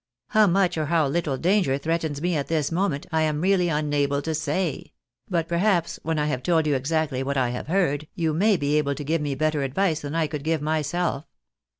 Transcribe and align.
How 0.29 0.47
much 0.47 0.79
or 0.79 0.87
how 0.87 1.07
little 1.07 1.37
danger 1.37 1.77
threatens 1.77 2.23
me 2.23 2.35
at 2.35 2.47
this 2.47 2.71
moment, 2.71 3.05
I 3.11 3.21
am 3.21 3.39
really 3.39 3.67
imable 3.67 4.23
to 4.23 4.33
say; 4.33 4.93
but 5.29 5.47
perhaps 5.47 5.99
when 6.01 6.17
I 6.17 6.25
have 6.25 6.41
told 6.41 6.65
you 6.65 6.73
exactly 6.73 7.21
what 7.21 7.37
I 7.37 7.49
have 7.49 7.67
heard, 7.67 8.07
you 8.15 8.33
may 8.33 8.57
be 8.57 8.79
able 8.79 8.95
to 8.95 9.03
give 9.03 9.21
me 9.21 9.35
better 9.35 9.61
advice 9.61 9.99
than 9.99 10.15
I 10.15 10.25
could 10.25 10.43
give 10.43 10.59
myself. 10.59 11.25